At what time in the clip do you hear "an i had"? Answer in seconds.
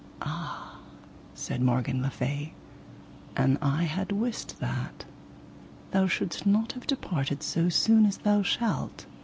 3.37-4.11